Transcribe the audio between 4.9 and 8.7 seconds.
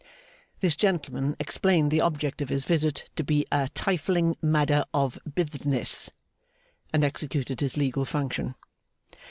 ob bithznithz,' and executed his legal function.